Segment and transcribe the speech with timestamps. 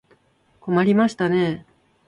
[0.61, 1.63] 困りましたね。